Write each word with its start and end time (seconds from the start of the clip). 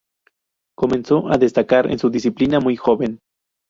Comenzó 0.75 1.29
a 1.31 1.37
destacar 1.37 1.91
en 1.91 1.99
su 1.99 2.09
disciplina 2.09 2.59
muy 2.59 2.75
joven. 2.75 3.19